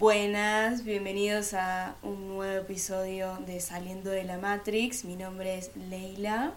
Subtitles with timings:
[0.00, 5.04] Buenas, bienvenidos a un nuevo episodio de Saliendo de la Matrix.
[5.04, 6.54] Mi nombre es Leila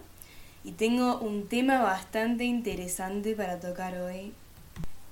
[0.64, 4.32] y tengo un tema bastante interesante para tocar hoy.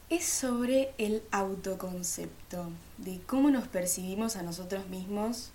[0.08, 5.50] Es sobre el autoconcepto, de cómo nos percibimos a nosotros mismos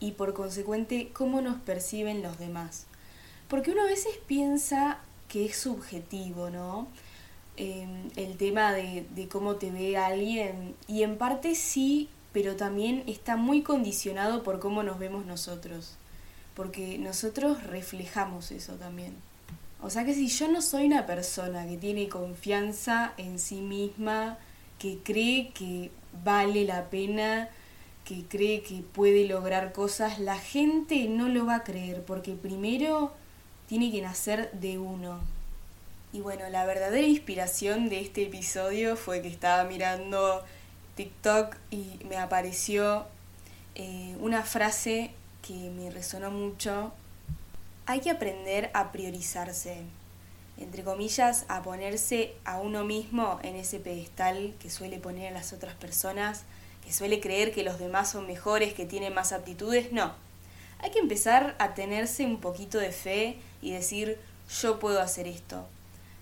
[0.00, 2.86] y por consecuente cómo nos perciben los demás.
[3.46, 4.98] Porque uno a veces piensa
[5.28, 6.88] que es subjetivo, ¿no?
[7.56, 13.02] Em, el tema de, de cómo te ve alguien y en parte sí pero también
[13.06, 15.94] está muy condicionado por cómo nos vemos nosotros,
[16.54, 19.14] porque nosotros reflejamos eso también.
[19.80, 24.36] O sea que si yo no soy una persona que tiene confianza en sí misma,
[24.78, 25.90] que cree que
[26.24, 27.48] vale la pena,
[28.04, 33.14] que cree que puede lograr cosas, la gente no lo va a creer, porque primero
[33.66, 35.20] tiene que nacer de uno.
[36.12, 40.44] Y bueno, la verdadera inspiración de este episodio fue que estaba mirando
[40.96, 43.06] TikTok y me apareció
[43.74, 46.92] eh, una frase que me resonó mucho.
[47.84, 49.82] Hay que aprender a priorizarse,
[50.56, 55.52] entre comillas, a ponerse a uno mismo en ese pedestal que suele poner a las
[55.52, 56.44] otras personas,
[56.82, 59.92] que suele creer que los demás son mejores, que tienen más aptitudes.
[59.92, 60.14] No,
[60.78, 64.18] hay que empezar a tenerse un poquito de fe y decir,
[64.62, 65.66] yo puedo hacer esto.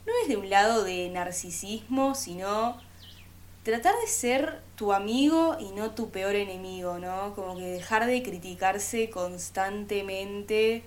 [0.07, 2.77] No es de un lado de narcisismo, sino
[3.65, 7.35] tratar de ser tu amigo y no tu peor enemigo, ¿no?
[7.35, 10.83] Como que dejar de criticarse constantemente,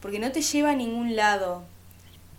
[0.00, 1.62] porque no te lleva a ningún lado.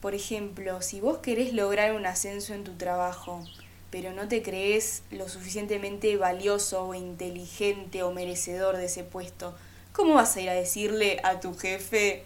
[0.02, 3.46] Por ejemplo, si vos querés lograr un ascenso en tu trabajo,
[3.92, 9.56] pero no te crees lo suficientemente valioso o inteligente o merecedor de ese puesto,
[9.94, 12.24] ¿cómo vas a ir a decirle a tu jefe,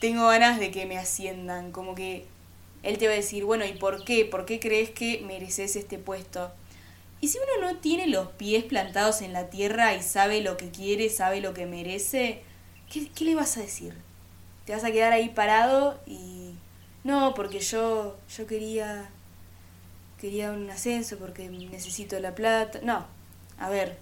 [0.00, 1.72] tengo ganas de que me asciendan?
[1.72, 2.24] Como que
[2.82, 4.24] él te va a decir, bueno, ¿y por qué?
[4.24, 6.50] ¿Por qué crees que mereces este puesto?
[7.20, 10.70] Y si uno no tiene los pies plantados en la tierra y sabe lo que
[10.70, 12.42] quiere, sabe lo que merece,
[12.90, 13.94] ¿qué, le vas a decir?
[14.64, 16.54] ¿Te vas a quedar ahí parado y...
[17.02, 19.08] No, porque yo, yo quería,
[20.18, 22.80] quería un ascenso porque necesito la plata.
[22.82, 23.06] No,
[23.58, 23.96] a ver,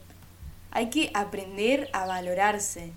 [0.73, 2.93] hay que aprender a valorarse,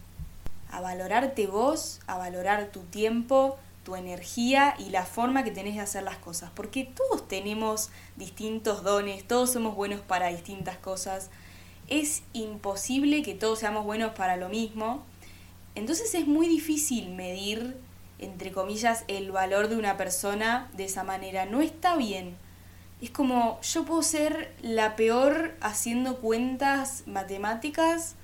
[0.72, 5.82] a valorarte vos, a valorar tu tiempo, tu energía y la forma que tenés de
[5.82, 11.30] hacer las cosas, porque todos tenemos distintos dones, todos somos buenos para distintas cosas,
[11.88, 15.04] es imposible que todos seamos buenos para lo mismo,
[15.76, 17.78] entonces es muy difícil medir,
[18.20, 22.36] entre comillas, el valor de una persona de esa manera, no está bien.
[23.02, 28.16] Es como yo puedo ser la peor haciendo cuentas matemáticas,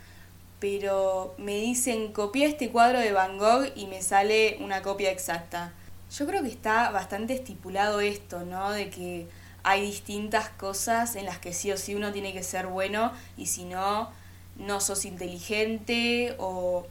[0.59, 5.73] pero me dicen copia este cuadro de Van Gogh y me sale una copia exacta.
[6.11, 8.71] Yo creo que está bastante estipulado esto, ¿no?
[8.71, 9.27] De que
[9.63, 13.47] hay distintas cosas en las que sí o sí uno tiene que ser bueno y
[13.47, 14.09] si no,
[14.55, 16.87] no sos inteligente o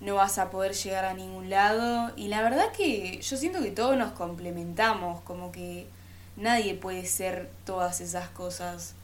[0.00, 2.12] no vas a poder llegar a ningún lado.
[2.16, 5.86] Y la verdad que yo siento que todos nos complementamos, como que
[6.36, 8.94] nadie puede ser todas esas cosas.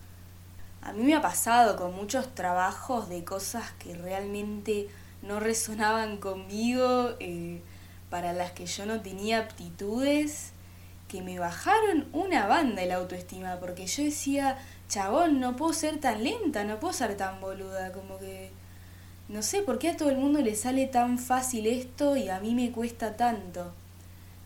[0.83, 4.89] A mí me ha pasado con muchos trabajos de cosas que realmente
[5.23, 7.61] no resonaban conmigo, eh,
[8.09, 10.53] para las que yo no tenía aptitudes,
[11.09, 14.59] que me bajaron una banda el autoestima, porque yo decía,
[14.89, 18.51] chabón, no puedo ser tan lenta, no puedo ser tan boluda, como que
[19.29, 22.41] no sé por qué a todo el mundo le sale tan fácil esto y a
[22.41, 23.73] mí me cuesta tanto.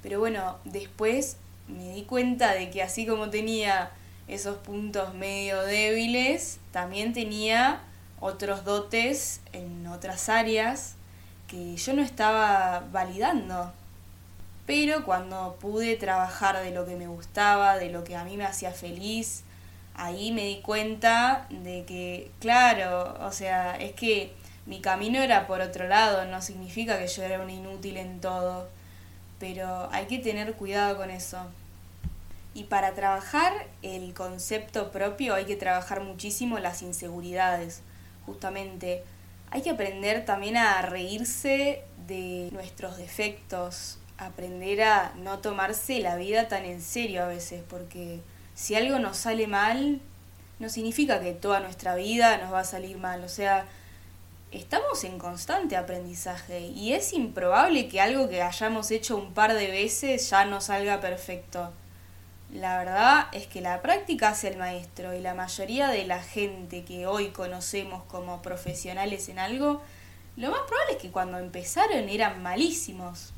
[0.02, 3.90] Pero bueno, después me di cuenta de que así como tenía
[4.28, 7.80] esos puntos medio débiles, también tenía
[8.20, 10.94] otros dotes en otras áreas
[11.46, 13.72] que yo no estaba validando.
[14.66, 18.44] Pero cuando pude trabajar de lo que me gustaba, de lo que a mí me
[18.44, 19.44] hacía feliz,
[19.94, 24.32] ahí me di cuenta de que, claro, o sea, es que
[24.66, 28.68] mi camino era por otro lado, no significa que yo era un inútil en todo,
[29.38, 31.38] pero hay que tener cuidado con eso.
[32.54, 37.82] Y para trabajar el concepto propio hay que trabajar muchísimo las inseguridades,
[38.26, 39.02] justamente.
[39.50, 46.48] Hay que aprender también a reírse de nuestros defectos, aprender a no tomarse la vida
[46.48, 48.20] tan en serio a veces, porque
[48.54, 50.00] si algo nos sale mal,
[50.60, 53.66] no significa que toda nuestra vida nos va a salir mal, o sea,
[54.52, 59.66] estamos en constante aprendizaje y es improbable que algo que hayamos hecho un par de
[59.66, 61.72] veces ya no salga perfecto.
[62.52, 66.84] La verdad es que la práctica hace el maestro y la mayoría de la gente
[66.84, 69.82] que hoy conocemos como profesionales en algo,
[70.36, 73.32] lo más probable es que cuando empezaron eran malísimos.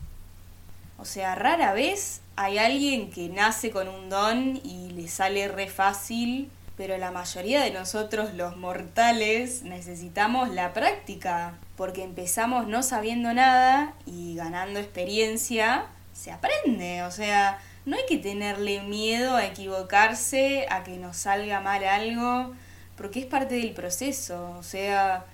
[0.99, 5.69] O sea, rara vez hay alguien que nace con un don y le sale re
[5.69, 13.32] fácil pero la mayoría de nosotros los mortales necesitamos la práctica, porque empezamos no sabiendo
[13.32, 20.67] nada y ganando experiencia se aprende, o sea, no hay que tenerle miedo a equivocarse,
[20.71, 22.53] a que nos salga mal algo,
[22.97, 25.25] porque es parte del proceso, o sea,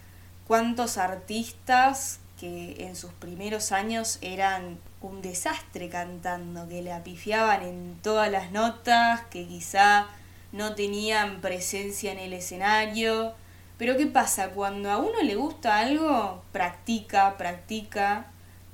[0.46, 7.98] cuántos artistas que en sus primeros años eran un desastre cantando, que le apifiaban en
[8.02, 10.08] todas las notas, que quizá
[10.52, 13.32] no tenían presencia en el escenario.
[13.78, 14.50] Pero ¿qué pasa?
[14.50, 18.26] Cuando a uno le gusta algo, practica, practica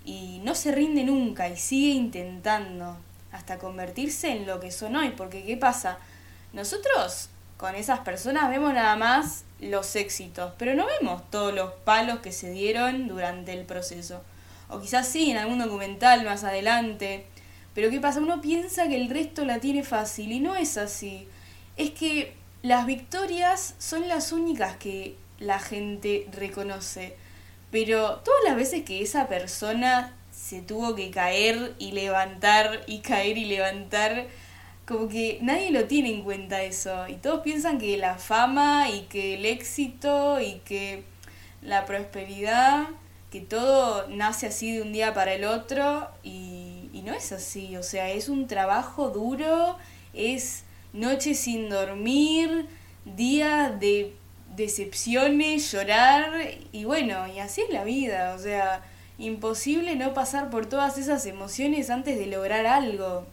[0.05, 2.97] y no se rinde nunca y sigue intentando
[3.39, 5.11] hasta convertirse en lo que son hoy.
[5.11, 5.99] Porque ¿qué pasa?
[6.53, 12.21] Nosotros con esas personas vemos nada más los éxitos, pero no vemos todos los palos
[12.21, 14.23] que se dieron durante el proceso.
[14.69, 17.27] O quizás sí, en algún documental más adelante.
[17.75, 18.21] Pero ¿qué pasa?
[18.21, 21.27] Uno piensa que el resto la tiene fácil y no es así
[21.79, 27.17] es que las victorias son las únicas que la gente reconoce.
[27.71, 33.37] Pero todas las veces que esa persona se tuvo que caer y levantar y caer
[33.37, 34.29] y levantar,
[34.87, 37.09] como que nadie lo tiene en cuenta eso.
[37.09, 41.03] Y todos piensan que la fama y que el éxito y que
[41.61, 42.87] la prosperidad,
[43.31, 47.77] que todo nace así de un día para el otro y, y no es así.
[47.77, 49.77] O sea, es un trabajo duro,
[50.15, 50.63] es
[50.93, 52.67] noches sin dormir,
[53.05, 54.15] días de
[54.57, 56.33] decepciones, llorar
[56.73, 58.83] y bueno, y así es la vida, o sea,
[59.19, 63.27] imposible no pasar por todas esas emociones antes de lograr algo.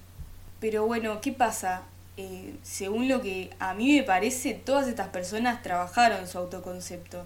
[0.59, 1.83] Pero bueno, ¿qué pasa?
[2.17, 7.23] Eh, según lo que a mí me parece, todas estas personas trabajaron su autoconcepto.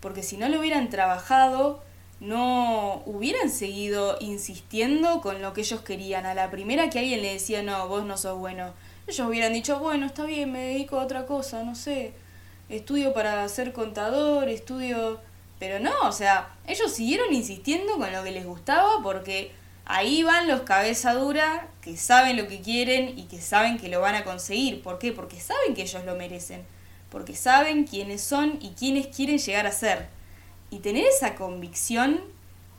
[0.00, 1.82] Porque si no lo hubieran trabajado,
[2.20, 6.26] no hubieran seguido insistiendo con lo que ellos querían.
[6.26, 8.72] A la primera que alguien le decía, no, vos no sos bueno,
[9.06, 12.12] ellos hubieran dicho, bueno, está bien, me dedico a otra cosa, no sé,
[12.68, 15.20] estudio para ser contador, estudio...
[15.58, 19.52] Pero no, o sea, ellos siguieron insistiendo con lo que les gustaba porque
[19.84, 24.00] ahí van los cabeza dura que saben lo que quieren y que saben que lo
[24.00, 24.82] van a conseguir.
[24.82, 25.12] ¿Por qué?
[25.12, 26.64] Porque saben que ellos lo merecen.
[27.10, 30.08] Porque saben quiénes son y quiénes quieren llegar a ser.
[30.70, 32.20] Y tener esa convicción,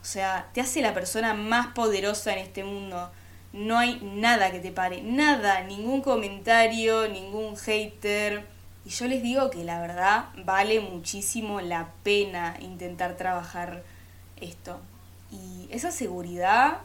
[0.02, 3.10] o sea, te hace la persona más poderosa en este mundo
[3.56, 8.46] no hay nada que te pare, nada, ningún comentario, ningún hater.
[8.86, 13.84] Y yo les digo que la verdad vale muchísimo la pena intentar trabajar
[14.40, 14.80] esto.
[15.32, 16.78] Y esa seguridad,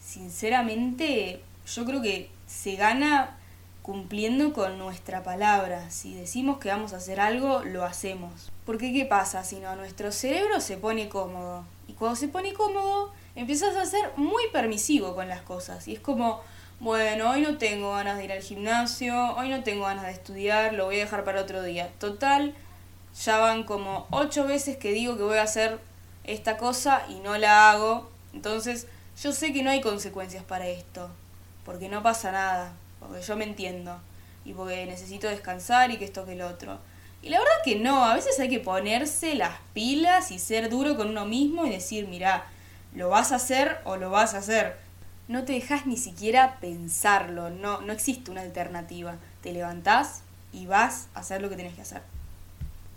[0.00, 1.40] sinceramente,
[1.72, 3.36] yo creo que se gana
[3.82, 5.90] cumpliendo con nuestra palabra.
[5.90, 8.50] Si decimos que vamos a hacer algo, lo hacemos.
[8.66, 9.44] Porque ¿qué pasa?
[9.44, 11.64] Si no, nuestro cerebro se pone cómodo.
[11.88, 15.86] Y cuando se pone cómodo, empiezas a ser muy permisivo con las cosas.
[15.88, 16.40] Y es como,
[16.80, 20.72] bueno, hoy no tengo ganas de ir al gimnasio, hoy no tengo ganas de estudiar,
[20.72, 21.90] lo voy a dejar para otro día.
[21.98, 22.54] Total,
[23.22, 25.78] ya van como ocho veces que digo que voy a hacer
[26.24, 28.10] esta cosa y no la hago.
[28.32, 28.86] Entonces,
[29.22, 31.10] yo sé que no hay consecuencias para esto,
[31.66, 34.00] porque no pasa nada, porque yo me entiendo
[34.46, 36.78] y porque necesito descansar y que esto que el otro.
[37.20, 40.96] Y la verdad que no, a veces hay que ponerse las pilas y ser duro
[40.96, 42.46] con uno mismo y decir, mira,
[42.94, 44.78] lo vas a hacer o lo vas a hacer.
[45.30, 49.14] No te dejas ni siquiera pensarlo, no, no existe una alternativa.
[49.44, 50.22] Te levantás
[50.52, 52.02] y vas a hacer lo que tienes que hacer.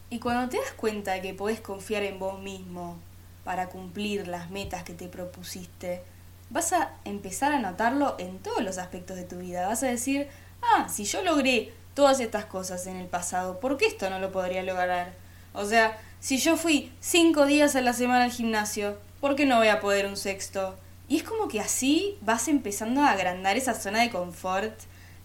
[0.10, 2.98] Y cuando te das cuenta de que podés confiar en vos mismo
[3.44, 6.02] para cumplir las metas que te propusiste,
[6.50, 9.68] vas a empezar a notarlo en todos los aspectos de tu vida.
[9.68, 10.28] Vas a decir,
[10.64, 14.32] ah, si yo logré todas estas cosas en el pasado, ¿por qué esto no lo
[14.32, 15.14] podría lograr?
[15.54, 19.58] O sea, si yo fui cinco días a la semana al gimnasio, ¿por qué no
[19.58, 20.80] voy a poder un sexto?
[21.08, 24.74] Y es como que así vas empezando a agrandar esa zona de confort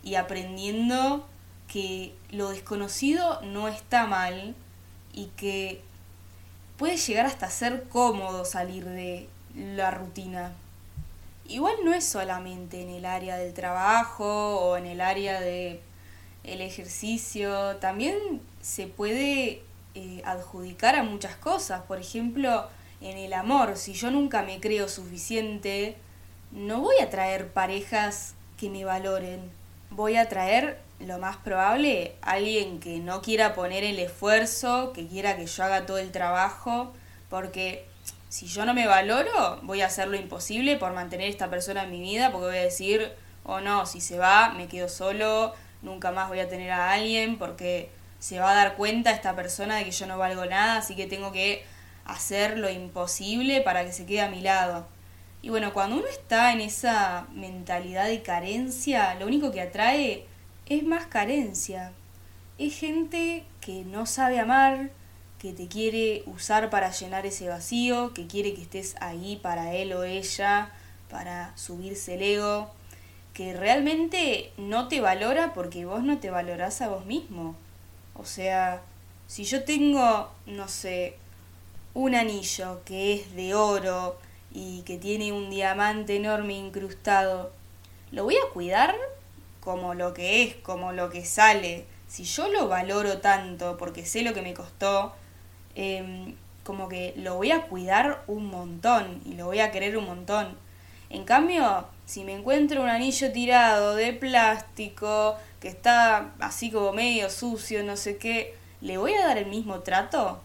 [0.03, 1.27] y aprendiendo
[1.67, 4.55] que lo desconocido no está mal
[5.13, 5.83] y que
[6.77, 10.53] puede llegar hasta ser cómodo salir de la rutina.
[11.47, 15.81] Igual no es solamente en el área del trabajo o en el área de
[16.45, 19.63] el ejercicio, también se puede
[19.95, 21.83] eh, adjudicar a muchas cosas.
[21.83, 22.69] Por ejemplo,
[23.01, 25.97] en el amor, si yo nunca me creo suficiente,
[26.51, 29.51] no voy a traer parejas que me valoren.
[29.91, 35.37] Voy a traer, lo más probable, alguien que no quiera poner el esfuerzo, que quiera
[35.37, 36.93] que yo haga todo el trabajo,
[37.31, 37.87] porque
[38.29, 41.91] si yo no me valoro, voy a hacer lo imposible por mantener esta persona en
[41.91, 43.13] mi vida, porque voy a decir,
[43.45, 47.39] oh no, si se va, me quedo solo, nunca más voy a tener a alguien,
[47.39, 50.97] porque se va a dar cuenta esta persona de que yo no valgo nada, así
[50.97, 51.65] que tengo que
[52.09, 54.87] hacer lo imposible para que se quede a mi lado.
[55.41, 60.27] Y bueno, cuando uno está en esa mentalidad de carencia, lo único que atrae
[60.67, 61.93] es más carencia.
[62.59, 64.91] es gente que no sabe amar,
[65.39, 69.93] que te quiere usar para llenar ese vacío, que quiere que estés ahí para él
[69.93, 70.73] o ella,
[71.09, 72.73] para subirse el ego,
[73.35, 77.55] que realmente no te valora porque vos no te valorás a vos mismo.
[78.15, 78.83] O sea,
[79.29, 81.17] si yo tengo, no sé,
[82.01, 84.19] un anillo que es de oro
[84.53, 87.53] y que tiene un diamante enorme incrustado,
[88.13, 88.95] ¿lo voy a cuidar
[89.61, 91.87] como lo que es, como lo que sale?
[92.07, 95.15] Si yo lo valoro tanto porque sé lo que me costó,
[95.81, 100.07] Em, como que lo voy a cuidar un montón y lo voy a querer un
[100.07, 100.59] montón.
[101.09, 107.31] En cambio, si me encuentro un anillo tirado de plástico, que está así como medio
[107.31, 110.41] sucio, no sé qué, ¿le voy a dar el mismo trato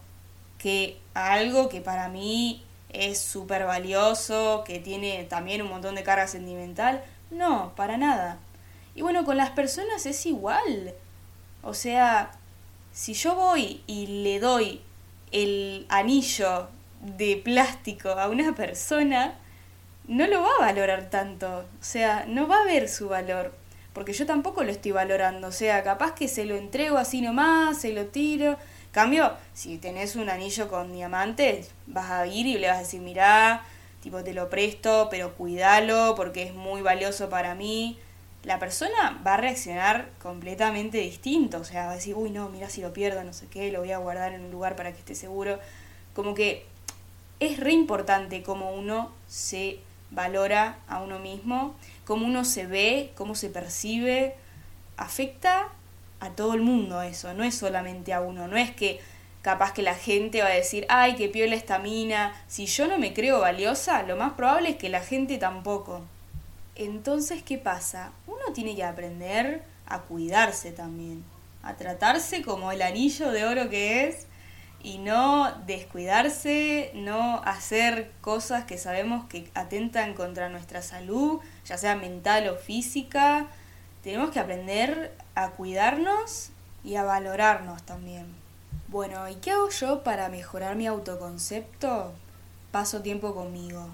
[0.60, 6.28] que algo que para mí es súper valioso, que tiene también un montón de carga
[6.28, 7.04] sentimental?
[7.32, 8.40] No, para nada.
[8.96, 10.94] Y bueno, con las personas es igual.
[11.64, 12.32] O sea,
[12.92, 14.82] si yo voy y le doy
[15.32, 16.68] el anillo
[17.02, 19.34] de plástico a una persona,
[20.08, 21.60] no lo va a valorar tanto.
[21.60, 23.54] O sea, no va a ver su valor.
[23.94, 25.48] Porque yo tampoco lo estoy valorando.
[25.48, 28.58] O sea, capaz que se lo entrego así nomás, se lo tiro.
[28.94, 33.02] Cambio, si tenés un anillo con diamantes, vas a ir y le vas a decir,
[33.02, 33.66] mirá,
[34.02, 38.00] tipo te lo presto, pero cuídalo porque es muy valioso para mí
[38.44, 41.58] la persona va a reaccionar completamente distinto.
[41.60, 43.80] O sea, va a decir, uy, no, mira si lo pierdo, no sé qué, lo
[43.80, 45.60] voy a guardar en un lugar para que esté seguro.
[46.14, 46.66] Como que
[47.40, 49.80] es re importante cómo uno se
[50.12, 54.36] valora a uno mismo, cómo uno se ve, cómo se percibe.
[54.98, 55.70] Afecta
[56.24, 58.48] a todo el mundo eso, no es solamente a uno.
[58.48, 59.02] No es que
[59.42, 62.34] capaz que la gente va a decir, ay, que piola esta mina.
[62.48, 66.02] Si yo no me creo valiosa, lo más probable es que la gente tampoco.
[66.76, 68.14] Entonces, ¿qué pasa?
[68.26, 71.24] Uno tiene que aprender a cuidarse también,
[71.62, 74.28] a tratarse como el anillo de oro que es
[74.82, 81.96] y no descuidarse, no hacer cosas que sabemos que atentan contra nuestra salud, ya sea
[81.96, 83.48] mental o física.
[84.04, 86.50] Tenemos que aprender a cuidarnos
[86.84, 88.28] y a valorarnos también.
[88.90, 92.12] Bueno, ¿y qué hago yo para mejorar mi autoconcepto?
[92.72, 93.88] Paso tiempo conmigo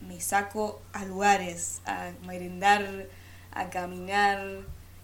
[0.00, 3.06] me saco a lugares, a merendar,
[3.52, 4.40] a caminar,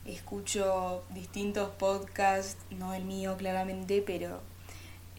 [0.05, 4.41] escucho distintos podcasts, no el mío claramente, pero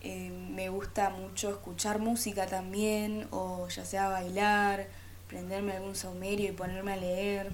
[0.02, 4.88] eh, me gusta mucho escuchar música también, o ya sea bailar,
[5.28, 7.52] prenderme algún saumerio y ponerme a leer.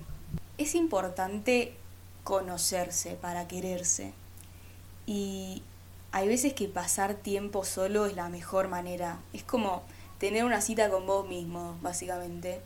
[0.60, 1.72] Es importante
[2.26, 4.12] conocerse para quererse.
[5.08, 5.64] Y
[6.12, 9.20] hay veces que pasar tiempo solo es la mejor manera.
[9.32, 9.84] Es como
[10.18, 12.60] tener una cita con vos mismo, básicamente.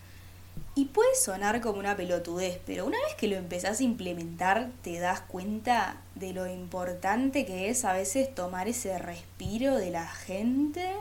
[0.73, 4.97] Y puede sonar como una pelotudez, pero una vez que lo empezás a implementar, te
[4.97, 10.95] das cuenta de lo importante que es a veces tomar ese respiro de la gente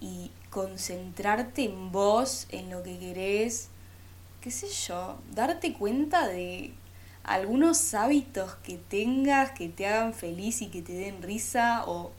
[0.00, 3.68] y concentrarte en vos, en lo que querés,
[4.44, 6.74] qué sé yo, darte cuenta de
[7.22, 12.12] algunos hábitos que tengas que te hagan feliz y que te den risa o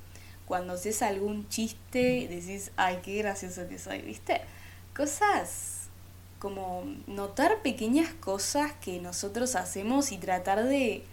[0.47, 4.41] cuando haces algún chiste decís, ay, qué gracioso que soy, ¿viste?
[4.95, 5.89] Cosas
[6.39, 11.03] como notar pequeñas cosas que nosotros hacemos y tratar de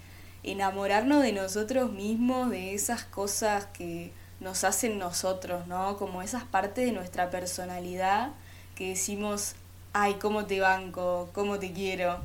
[0.42, 5.98] enamorarnos de nosotros mismos, de esas cosas que nos hacen nosotros, ¿no?
[5.98, 8.30] Como esas partes de nuestra personalidad
[8.74, 9.56] que decimos,
[9.92, 12.18] ay, cómo te banco, cómo te quiero.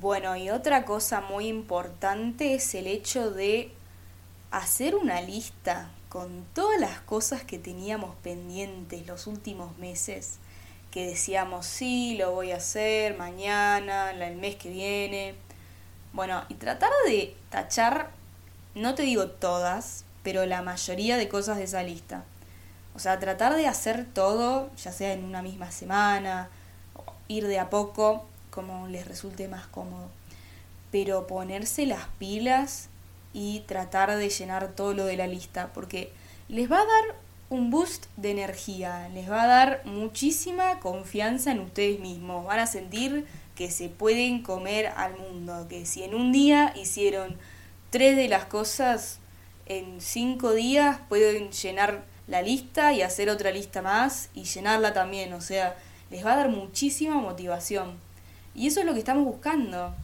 [0.00, 3.72] Bueno, y otra cosa muy importante es el hecho de
[4.50, 10.38] hacer una lista con todas las cosas que teníamos pendientes los últimos meses,
[10.90, 15.34] que decíamos, sí, lo voy a hacer mañana, el mes que viene.
[16.12, 18.10] Bueno, y tratar de tachar,
[18.74, 22.24] no te digo todas, pero la mayoría de cosas de esa lista.
[22.94, 26.48] O sea, tratar de hacer todo, ya sea en una misma semana,
[27.30, 30.08] ir de a poco, como les resulte más cómodo.
[30.90, 32.88] Pero ponerse las pilas
[33.32, 36.12] y tratar de llenar todo lo de la lista, porque
[36.48, 37.16] les va a dar
[37.48, 42.66] un boost de energía, les va a dar muchísima confianza en ustedes mismos, van a
[42.66, 47.36] sentir que se pueden comer al mundo, que si en un día hicieron
[47.90, 49.18] tres de las cosas,
[49.66, 55.32] en cinco días pueden llenar la lista y hacer otra lista más y llenarla también,
[55.32, 55.76] o sea,
[56.10, 57.98] les va a dar muchísima motivación.
[58.54, 59.94] Y eso es lo que estamos buscando.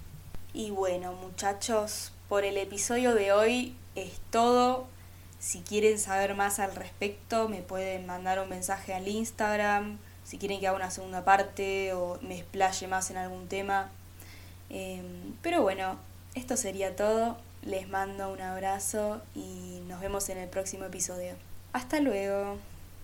[0.55, 4.87] Y bueno, muchachos, por el episodio de hoy es todo.
[5.39, 9.99] Si quieren saber más al respecto, me pueden mandar un mensaje al Instagram.
[10.25, 13.91] Si quieren que haga una segunda parte o me explaye más en algún tema.
[14.71, 15.99] Em, pero bueno,
[16.35, 17.39] esto sería todo.
[17.63, 21.35] les mando un abrazo y nos vemos en el próximo episodio.
[21.73, 22.59] Hasta luego.